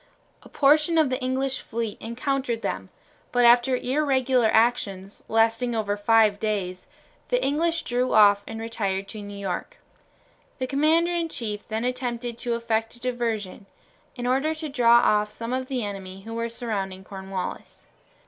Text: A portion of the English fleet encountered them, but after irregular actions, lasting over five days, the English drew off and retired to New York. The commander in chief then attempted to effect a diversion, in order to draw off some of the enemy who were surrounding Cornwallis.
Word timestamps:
A 0.41 0.49
portion 0.49 0.97
of 0.97 1.11
the 1.11 1.21
English 1.21 1.61
fleet 1.61 1.99
encountered 2.01 2.63
them, 2.63 2.89
but 3.31 3.45
after 3.45 3.75
irregular 3.77 4.49
actions, 4.51 5.21
lasting 5.27 5.75
over 5.75 5.95
five 5.95 6.39
days, 6.39 6.87
the 7.29 7.45
English 7.45 7.83
drew 7.83 8.11
off 8.11 8.41
and 8.47 8.59
retired 8.59 9.07
to 9.09 9.21
New 9.21 9.37
York. 9.37 9.77
The 10.57 10.65
commander 10.65 11.13
in 11.13 11.29
chief 11.29 11.67
then 11.67 11.85
attempted 11.85 12.39
to 12.39 12.55
effect 12.55 12.95
a 12.95 12.99
diversion, 12.99 13.67
in 14.15 14.25
order 14.25 14.55
to 14.55 14.69
draw 14.69 15.01
off 15.05 15.29
some 15.29 15.53
of 15.53 15.67
the 15.67 15.85
enemy 15.85 16.21
who 16.23 16.33
were 16.33 16.49
surrounding 16.49 17.03
Cornwallis. 17.03 17.85